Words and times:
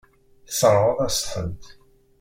Tesseṛɣeḍ-as-tent. 0.47 1.63